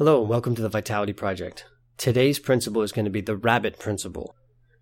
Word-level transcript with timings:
Hello, 0.00 0.22
and 0.22 0.30
welcome 0.30 0.54
to 0.54 0.62
the 0.62 0.70
Vitality 0.70 1.12
Project. 1.12 1.66
Today's 1.98 2.38
principle 2.38 2.80
is 2.80 2.90
going 2.90 3.04
to 3.04 3.10
be 3.10 3.20
the 3.20 3.36
rabbit 3.36 3.78
principle. 3.78 4.34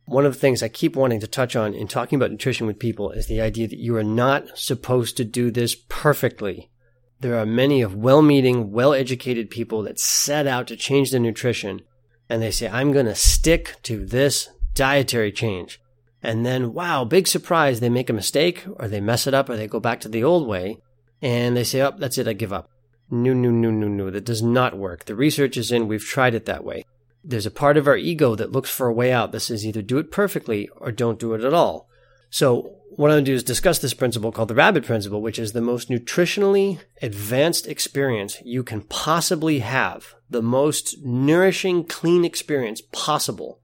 One 0.04 0.24
of 0.24 0.32
the 0.32 0.38
things 0.38 0.62
I 0.62 0.68
keep 0.68 0.94
wanting 0.94 1.18
to 1.18 1.26
touch 1.26 1.56
on 1.56 1.74
in 1.74 1.88
talking 1.88 2.14
about 2.14 2.30
nutrition 2.30 2.68
with 2.68 2.78
people 2.78 3.10
is 3.10 3.26
the 3.26 3.40
idea 3.40 3.66
that 3.66 3.80
you 3.80 3.96
are 3.96 4.04
not 4.04 4.56
supposed 4.56 5.16
to 5.16 5.24
do 5.24 5.50
this 5.50 5.74
perfectly. 5.88 6.70
There 7.18 7.36
are 7.36 7.44
many 7.44 7.82
of 7.82 7.96
well-meaning, 7.96 8.70
well-educated 8.70 9.50
people 9.50 9.82
that 9.82 9.98
set 9.98 10.46
out 10.46 10.68
to 10.68 10.76
change 10.76 11.10
their 11.10 11.18
nutrition 11.18 11.80
and 12.28 12.40
they 12.40 12.52
say, 12.52 12.68
I'm 12.68 12.92
going 12.92 13.06
to 13.06 13.16
stick 13.16 13.74
to 13.82 14.06
this 14.06 14.48
dietary 14.74 15.32
change. 15.32 15.80
And 16.22 16.46
then, 16.46 16.72
wow, 16.72 17.04
big 17.04 17.26
surprise, 17.26 17.80
they 17.80 17.88
make 17.88 18.08
a 18.08 18.12
mistake 18.12 18.64
or 18.76 18.86
they 18.86 19.00
mess 19.00 19.26
it 19.26 19.34
up 19.34 19.50
or 19.50 19.56
they 19.56 19.66
go 19.66 19.80
back 19.80 19.98
to 20.02 20.08
the 20.08 20.22
old 20.22 20.46
way 20.46 20.78
and 21.20 21.56
they 21.56 21.64
say, 21.64 21.82
oh, 21.82 21.90
that's 21.98 22.18
it, 22.18 22.28
I 22.28 22.34
give 22.34 22.52
up. 22.52 22.70
No, 23.10 23.32
no, 23.32 23.50
no, 23.50 23.70
no, 23.70 23.88
no, 23.88 24.10
that 24.10 24.24
does 24.24 24.42
not 24.42 24.76
work. 24.76 25.04
The 25.04 25.14
research 25.14 25.56
is 25.56 25.72
in, 25.72 25.88
we've 25.88 26.04
tried 26.04 26.34
it 26.34 26.46
that 26.46 26.64
way. 26.64 26.84
There's 27.24 27.46
a 27.46 27.50
part 27.50 27.76
of 27.76 27.86
our 27.86 27.96
ego 27.96 28.34
that 28.34 28.52
looks 28.52 28.70
for 28.70 28.86
a 28.86 28.92
way 28.92 29.12
out 29.12 29.32
that 29.32 29.40
says 29.40 29.66
either 29.66 29.82
do 29.82 29.98
it 29.98 30.10
perfectly 30.10 30.68
or 30.76 30.92
don't 30.92 31.18
do 31.18 31.34
it 31.34 31.42
at 31.42 31.54
all. 31.54 31.88
So 32.30 32.78
what 32.90 33.10
I'm 33.10 33.16
going 33.16 33.24
to 33.24 33.30
do 33.30 33.34
is 33.34 33.42
discuss 33.42 33.78
this 33.78 33.94
principle 33.94 34.32
called 34.32 34.48
the 34.48 34.54
rabbit 34.54 34.84
principle, 34.84 35.22
which 35.22 35.38
is 35.38 35.52
the 35.52 35.60
most 35.60 35.88
nutritionally 35.88 36.80
advanced 37.00 37.66
experience 37.66 38.38
you 38.44 38.62
can 38.62 38.82
possibly 38.82 39.60
have, 39.60 40.14
the 40.28 40.42
most 40.42 41.04
nourishing, 41.04 41.84
clean 41.84 42.24
experience 42.24 42.82
possible 42.92 43.60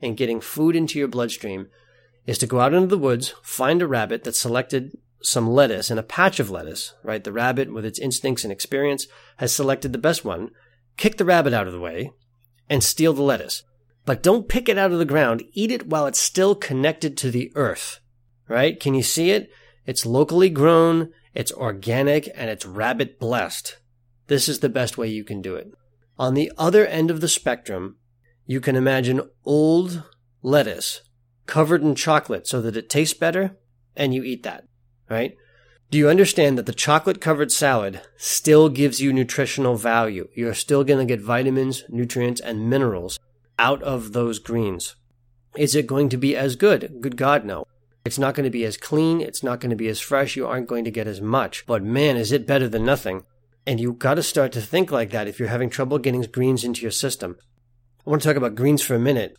in 0.00 0.14
getting 0.14 0.40
food 0.40 0.76
into 0.76 0.98
your 0.98 1.08
bloodstream 1.08 1.68
is 2.26 2.38
to 2.38 2.46
go 2.46 2.60
out 2.60 2.74
into 2.74 2.86
the 2.86 2.98
woods, 2.98 3.34
find 3.42 3.82
a 3.82 3.86
rabbit 3.86 4.24
that's 4.24 4.40
selected 4.40 4.96
some 5.22 5.50
lettuce 5.50 5.90
and 5.90 5.98
a 5.98 6.04
patch 6.04 6.38
of 6.40 6.50
lettuce, 6.50 6.94
right? 7.02 7.22
The 7.22 7.32
rabbit, 7.32 7.72
with 7.72 7.84
its 7.84 7.98
instincts 7.98 8.44
and 8.44 8.52
experience, 8.52 9.06
has 9.38 9.54
selected 9.54 9.92
the 9.92 9.98
best 9.98 10.24
one. 10.24 10.50
Kick 10.96 11.16
the 11.16 11.24
rabbit 11.24 11.52
out 11.52 11.66
of 11.66 11.72
the 11.72 11.80
way 11.80 12.12
and 12.68 12.82
steal 12.82 13.12
the 13.12 13.22
lettuce. 13.22 13.62
But 14.04 14.22
don't 14.22 14.48
pick 14.48 14.68
it 14.68 14.78
out 14.78 14.92
of 14.92 14.98
the 14.98 15.04
ground. 15.04 15.44
Eat 15.52 15.70
it 15.70 15.86
while 15.86 16.06
it's 16.06 16.20
still 16.20 16.54
connected 16.54 17.16
to 17.18 17.30
the 17.30 17.52
earth, 17.54 18.00
right? 18.48 18.78
Can 18.78 18.94
you 18.94 19.02
see 19.02 19.30
it? 19.30 19.50
It's 19.86 20.06
locally 20.06 20.50
grown, 20.50 21.12
it's 21.34 21.52
organic, 21.52 22.28
and 22.34 22.50
it's 22.50 22.66
rabbit 22.66 23.18
blessed. 23.18 23.78
This 24.28 24.48
is 24.48 24.60
the 24.60 24.68
best 24.68 24.98
way 24.98 25.08
you 25.08 25.24
can 25.24 25.42
do 25.42 25.56
it. 25.56 25.72
On 26.18 26.34
the 26.34 26.52
other 26.58 26.86
end 26.86 27.10
of 27.10 27.20
the 27.20 27.28
spectrum, 27.28 27.96
you 28.46 28.60
can 28.60 28.76
imagine 28.76 29.28
old 29.44 30.04
lettuce 30.42 31.02
covered 31.46 31.82
in 31.82 31.94
chocolate 31.94 32.46
so 32.46 32.60
that 32.60 32.76
it 32.76 32.90
tastes 32.90 33.16
better, 33.16 33.56
and 33.96 34.14
you 34.14 34.22
eat 34.22 34.42
that 34.42 34.68
right? 35.08 35.36
Do 35.90 35.96
you 35.96 36.08
understand 36.10 36.58
that 36.58 36.66
the 36.66 36.74
chocolate 36.74 37.20
covered 37.20 37.50
salad 37.50 38.02
still 38.16 38.68
gives 38.68 39.00
you 39.00 39.12
nutritional 39.12 39.76
value? 39.76 40.28
You're 40.34 40.54
still 40.54 40.84
going 40.84 41.06
to 41.06 41.10
get 41.10 41.24
vitamins, 41.24 41.84
nutrients, 41.88 42.42
and 42.42 42.68
minerals 42.68 43.18
out 43.58 43.82
of 43.82 44.12
those 44.12 44.38
greens. 44.38 44.96
Is 45.56 45.74
it 45.74 45.86
going 45.86 46.10
to 46.10 46.18
be 46.18 46.36
as 46.36 46.56
good? 46.56 46.98
Good 47.00 47.16
God, 47.16 47.44
no. 47.44 47.64
It's 48.04 48.18
not 48.18 48.34
going 48.34 48.44
to 48.44 48.50
be 48.50 48.64
as 48.64 48.76
clean. 48.76 49.20
It's 49.20 49.42
not 49.42 49.60
going 49.60 49.70
to 49.70 49.76
be 49.76 49.88
as 49.88 49.98
fresh. 49.98 50.36
You 50.36 50.46
aren't 50.46 50.68
going 50.68 50.84
to 50.84 50.90
get 50.90 51.06
as 51.06 51.20
much. 51.20 51.66
But 51.66 51.82
man, 51.82 52.16
is 52.16 52.32
it 52.32 52.46
better 52.46 52.68
than 52.68 52.84
nothing. 52.84 53.24
And 53.66 53.80
you've 53.80 53.98
got 53.98 54.14
to 54.14 54.22
start 54.22 54.52
to 54.52 54.60
think 54.60 54.90
like 54.90 55.10
that 55.10 55.26
if 55.26 55.38
you're 55.38 55.48
having 55.48 55.70
trouble 55.70 55.98
getting 55.98 56.22
greens 56.22 56.64
into 56.64 56.82
your 56.82 56.90
system. 56.90 57.36
I 58.06 58.10
want 58.10 58.22
to 58.22 58.28
talk 58.28 58.36
about 58.36 58.54
greens 58.54 58.82
for 58.82 58.94
a 58.94 58.98
minute. 58.98 59.36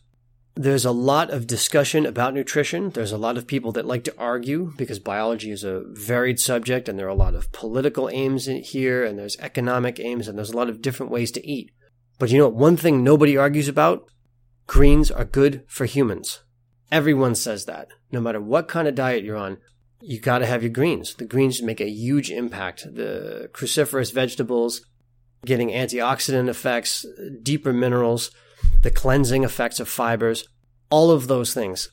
There's 0.59 0.83
a 0.83 0.91
lot 0.91 1.29
of 1.29 1.47
discussion 1.47 2.05
about 2.05 2.33
nutrition. 2.33 2.89
There's 2.89 3.13
a 3.13 3.17
lot 3.17 3.38
of 3.38 3.47
people 3.47 3.71
that 3.71 3.85
like 3.85 4.03
to 4.03 4.15
argue 4.17 4.73
because 4.75 4.99
biology 4.99 5.52
is 5.52 5.63
a 5.63 5.83
varied 5.85 6.38
subject 6.38 6.89
and 6.89 6.99
there 6.99 7.05
are 7.05 7.09
a 7.09 7.15
lot 7.15 7.33
of 7.33 7.49
political 7.53 8.09
aims 8.09 8.45
in 8.45 8.57
here 8.57 9.05
and 9.05 9.17
there's 9.17 9.37
economic 9.39 10.02
aims 10.02 10.27
and 10.27 10.37
there's 10.37 10.52
a 10.52 10.57
lot 10.57 10.67
of 10.67 10.81
different 10.81 11.13
ways 11.13 11.31
to 11.31 11.47
eat. 11.47 11.71
But 12.17 12.30
you 12.30 12.37
know 12.37 12.49
one 12.49 12.75
thing 12.75 13.05
nobody 13.05 13.37
argues 13.37 13.69
about? 13.69 14.03
Greens 14.67 15.09
are 15.09 15.23
good 15.23 15.63
for 15.65 15.85
humans. 15.85 16.41
Everyone 16.91 17.35
says 17.35 17.63
that. 17.63 17.87
No 18.11 18.19
matter 18.19 18.41
what 18.41 18.67
kind 18.67 18.85
of 18.85 18.95
diet 18.95 19.23
you're 19.23 19.37
on, 19.37 19.59
you 20.02 20.19
gotta 20.19 20.45
have 20.45 20.61
your 20.61 20.73
greens. 20.73 21.14
The 21.14 21.23
greens 21.23 21.61
make 21.61 21.80
a 21.80 21.89
huge 21.89 22.30
impact. 22.30 22.83
The 22.83 23.49
cruciferous 23.53 24.14
vegetables, 24.14 24.81
getting 25.45 25.69
antioxidant 25.69 26.49
effects, 26.49 27.05
deeper 27.42 27.71
minerals, 27.71 28.31
the 28.82 28.92
cleansing 28.92 29.44
effects 29.44 29.80
of 29.80 29.90
fibers, 29.90 30.48
all 30.90 31.12
of 31.12 31.28
those 31.28 31.54
things. 31.54 31.90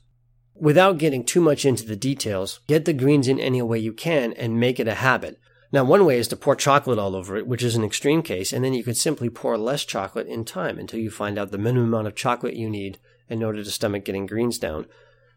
Without 0.54 0.98
getting 0.98 1.24
too 1.24 1.40
much 1.40 1.64
into 1.64 1.84
the 1.84 1.96
details, 1.96 2.60
get 2.66 2.84
the 2.84 2.92
greens 2.92 3.28
in 3.28 3.38
any 3.38 3.60
way 3.60 3.78
you 3.78 3.92
can 3.92 4.32
and 4.34 4.60
make 4.60 4.80
it 4.80 4.88
a 4.88 4.94
habit. 4.94 5.38
Now, 5.72 5.84
one 5.84 6.04
way 6.06 6.18
is 6.18 6.28
to 6.28 6.36
pour 6.36 6.54
chocolate 6.54 6.98
all 6.98 7.16
over 7.16 7.36
it, 7.36 7.46
which 7.46 7.62
is 7.62 7.74
an 7.74 7.84
extreme 7.84 8.22
case, 8.22 8.52
and 8.52 8.64
then 8.64 8.72
you 8.72 8.84
could 8.84 8.96
simply 8.96 9.28
pour 9.28 9.58
less 9.58 9.84
chocolate 9.84 10.28
in 10.28 10.44
time 10.44 10.78
until 10.78 11.00
you 11.00 11.10
find 11.10 11.38
out 11.38 11.50
the 11.50 11.58
minimum 11.58 11.88
amount 11.88 12.06
of 12.06 12.14
chocolate 12.14 12.54
you 12.54 12.70
need 12.70 12.98
in 13.28 13.42
order 13.42 13.62
to 13.62 13.70
stomach 13.70 14.04
getting 14.04 14.26
greens 14.26 14.58
down. 14.58 14.86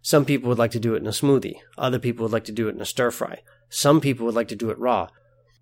Some 0.02 0.24
people 0.24 0.48
would 0.50 0.60
like 0.60 0.72
to 0.72 0.80
do 0.80 0.94
it 0.94 1.02
in 1.02 1.08
a 1.08 1.12
smoothie. 1.12 1.58
Other 1.78 2.00
people 2.00 2.24
would 2.24 2.32
like 2.32 2.46
to 2.46 2.52
do 2.52 2.70
it 2.70 2.76
in 2.76 2.82
a 2.82 2.86
stir 2.86 3.12
fry. 3.12 3.42
Some 3.70 4.00
people 4.00 4.26
would 4.26 4.36
like 4.36 4.48
to 4.50 4.56
do 4.56 4.70
it 4.70 4.80
raw. 4.80 5.10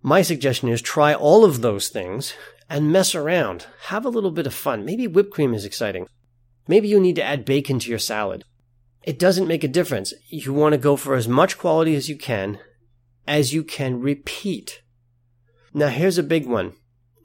My 0.04 0.22
suggestion 0.22 0.70
is 0.70 0.82
try 0.82 1.14
all 1.14 1.44
of 1.44 1.62
those 1.62 1.90
things 1.90 2.34
and 2.70 2.92
mess 2.92 3.16
around. 3.16 3.68
Have 3.86 4.06
a 4.06 4.10
little 4.10 4.32
bit 4.32 4.48
of 4.48 4.54
fun. 4.54 4.86
Maybe 4.86 5.08
whipped 5.08 5.32
cream 5.32 5.54
is 5.54 5.66
exciting. 5.66 6.08
Maybe 6.68 6.88
you 6.88 7.00
need 7.00 7.16
to 7.16 7.24
add 7.24 7.46
bacon 7.46 7.80
to 7.80 7.90
your 7.90 8.00
salad. 8.00 8.44
It 9.04 9.20
doesn't 9.20 9.48
make 9.48 9.64
a 9.64 9.70
difference. 9.70 10.14
You 10.28 10.54
want 10.54 10.74
to 10.74 10.78
go 10.78 10.98
for 10.98 11.16
as 11.16 11.28
much 11.28 11.58
quality 11.58 11.96
as 11.96 12.10
you 12.10 12.18
can, 12.18 12.60
as 13.26 13.54
you 13.54 13.64
can 13.64 14.02
repeat. 14.02 14.82
Now, 15.74 15.88
here's 15.88 16.18
a 16.18 16.24
big 16.24 16.46
one 16.46 16.74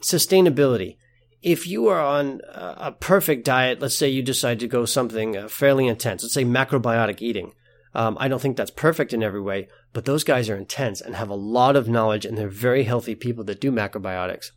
sustainability. 0.00 0.96
If 1.42 1.66
you 1.66 1.88
are 1.88 2.00
on 2.00 2.40
a 2.48 2.92
perfect 2.92 3.44
diet, 3.44 3.80
let's 3.80 3.96
say 3.96 4.08
you 4.08 4.22
decide 4.22 4.60
to 4.60 4.68
go 4.68 4.84
something 4.84 5.36
uh, 5.36 5.48
fairly 5.48 5.88
intense, 5.88 6.22
let's 6.22 6.34
say 6.34 6.44
macrobiotic 6.44 7.20
eating. 7.20 7.52
Um, 7.94 8.16
I 8.20 8.28
don't 8.28 8.40
think 8.40 8.56
that's 8.56 8.70
perfect 8.70 9.12
in 9.12 9.22
every 9.22 9.40
way, 9.40 9.68
but 9.92 10.04
those 10.04 10.24
guys 10.24 10.48
are 10.48 10.56
intense 10.56 11.00
and 11.00 11.16
have 11.16 11.28
a 11.28 11.34
lot 11.34 11.76
of 11.76 11.88
knowledge, 11.88 12.24
and 12.24 12.38
they're 12.38 12.48
very 12.48 12.84
healthy 12.84 13.14
people 13.14 13.44
that 13.44 13.60
do 13.60 13.72
macrobiotics. 13.72 14.50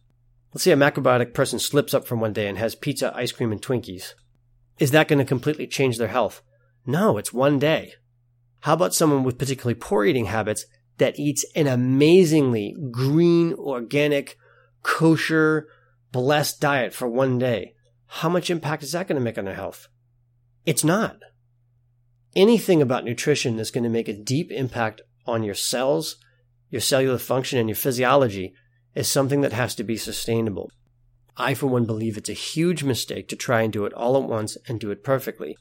Let's 0.56 0.64
say 0.64 0.72
a 0.72 0.78
macrobiotic 0.78 1.34
person 1.34 1.60
slips 1.60 1.94
up 1.94 2.08
from 2.08 2.22
one 2.22 2.32
day 2.32 2.48
and 2.48 2.58
has 2.58 2.76
pizza, 2.76 3.14
ice 3.14 3.34
cream, 3.34 3.52
and 3.52 3.62
Twinkies. 3.62 4.14
Is 4.80 4.92
that 4.92 5.10
going 5.10 5.20
to 5.20 5.26
completely 5.26 5.68
change 5.68 5.98
their 5.98 6.08
health? 6.08 6.42
No, 6.86 7.18
it's 7.18 7.34
one 7.34 7.60
day. 7.60 7.96
How 8.62 8.72
about 8.72 8.94
someone 8.94 9.26
with 9.26 9.38
particularly 9.38 9.76
poor 9.76 10.06
eating 10.06 10.28
habits 10.28 10.66
that 10.98 11.20
eats 11.20 11.44
an 11.58 11.68
amazingly 11.68 12.74
green, 12.90 13.54
organic, 13.56 14.38
kosher, 14.82 15.68
blessed 16.14 16.62
diet 16.62 16.94
for 16.94 17.10
one 17.10 17.38
day? 17.38 17.74
How 18.06 18.30
much 18.30 18.50
impact 18.50 18.82
is 18.82 18.94
that 18.94 19.10
going 19.10 19.18
to 19.18 19.22
make 19.22 19.38
on 19.38 19.44
their 19.44 19.56
health? 19.56 19.90
It's 20.66 20.86
not. 20.86 21.18
Anything 22.34 22.82
about 22.82 23.04
nutrition 23.04 23.58
that's 23.58 23.72
going 23.72 23.84
to 23.84 23.90
make 23.90 24.08
a 24.08 24.14
deep 24.14 24.54
impact 24.54 25.02
on 25.26 25.44
your 25.44 25.54
cells, 25.54 26.16
your 26.70 26.80
cellular 26.80 27.18
function, 27.18 27.60
and 27.60 27.68
your 27.68 27.76
physiology 27.76 28.54
is 28.96 29.08
something 29.08 29.42
that 29.42 29.54
has 29.54 29.76
to 29.76 29.84
be 29.84 29.98
sustainable. 29.98 30.72
I, 31.38 31.54
for 31.54 31.68
one, 31.68 31.86
believe 31.86 32.18
it's 32.18 32.30
a 32.30 32.34
huge 32.34 32.84
mistake 32.84 33.28
to 33.28 33.36
try 33.36 33.62
and 33.62 33.72
do 33.72 33.86
it 33.86 33.94
all 33.94 34.16
at 34.16 34.24
once 34.24 34.58
and 34.68 34.80
do 34.80 34.90
it 34.92 35.04
perfectly. 35.04 35.58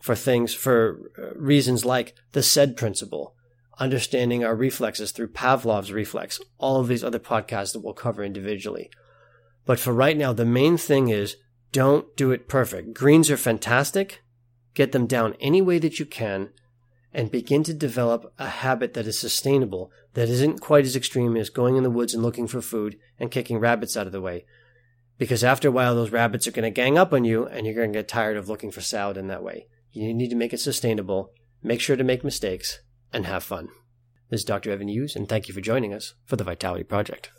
For 0.00 0.14
things, 0.14 0.54
for 0.54 1.12
uh, 1.18 1.38
reasons 1.38 1.84
like 1.84 2.14
the 2.32 2.42
SAID 2.42 2.76
principle, 2.76 3.34
understanding 3.78 4.42
our 4.42 4.56
reflexes 4.56 5.12
through 5.12 5.28
Pavlov's 5.28 5.92
reflex, 5.92 6.40
all 6.58 6.80
of 6.80 6.88
these 6.88 7.04
other 7.04 7.18
podcasts 7.18 7.74
that 7.74 7.80
we'll 7.80 7.92
cover 7.92 8.24
individually. 8.24 8.90
But 9.66 9.78
for 9.78 9.92
right 9.92 10.16
now, 10.16 10.32
the 10.32 10.46
main 10.46 10.78
thing 10.78 11.08
is 11.08 11.36
don't 11.72 12.16
do 12.16 12.30
it 12.30 12.48
perfect. 12.48 12.94
Greens 12.94 13.30
are 13.30 13.36
fantastic. 13.36 14.22
Get 14.74 14.92
them 14.92 15.06
down 15.06 15.36
any 15.38 15.60
way 15.60 15.78
that 15.78 15.98
you 15.98 16.06
can 16.06 16.50
and 17.12 17.30
begin 17.30 17.62
to 17.64 17.74
develop 17.74 18.32
a 18.38 18.46
habit 18.46 18.94
that 18.94 19.06
is 19.06 19.18
sustainable, 19.18 19.90
that 20.14 20.28
isn't 20.28 20.60
quite 20.60 20.84
as 20.84 20.96
extreme 20.96 21.36
as 21.36 21.50
going 21.50 21.76
in 21.76 21.82
the 21.82 21.90
woods 21.90 22.14
and 22.14 22.22
looking 22.22 22.46
for 22.46 22.60
food 22.60 22.98
and 23.18 23.30
kicking 23.30 23.58
rabbits 23.58 23.96
out 23.96 24.06
of 24.06 24.12
the 24.12 24.20
way. 24.20 24.44
Because 25.18 25.44
after 25.44 25.68
a 25.68 25.72
while, 25.72 25.94
those 25.94 26.12
rabbits 26.12 26.46
are 26.46 26.52
going 26.52 26.62
to 26.62 26.70
gang 26.70 26.96
up 26.96 27.12
on 27.12 27.24
you 27.24 27.46
and 27.46 27.66
you're 27.66 27.74
going 27.74 27.92
to 27.92 27.98
get 27.98 28.08
tired 28.08 28.36
of 28.36 28.48
looking 28.48 28.70
for 28.70 28.80
salad 28.80 29.16
in 29.16 29.26
that 29.26 29.42
way. 29.42 29.66
You 29.92 30.14
need 30.14 30.30
to 30.30 30.36
make 30.36 30.52
it 30.52 30.60
sustainable, 30.60 31.32
make 31.62 31.80
sure 31.80 31.96
to 31.96 32.04
make 32.04 32.24
mistakes, 32.24 32.80
and 33.12 33.26
have 33.26 33.42
fun. 33.42 33.68
This 34.30 34.42
is 34.42 34.44
Dr. 34.44 34.70
Evan 34.70 34.88
Hughes, 34.88 35.16
and 35.16 35.28
thank 35.28 35.48
you 35.48 35.54
for 35.54 35.60
joining 35.60 35.92
us 35.92 36.14
for 36.24 36.36
the 36.36 36.44
Vitality 36.44 36.84
Project. 36.84 37.32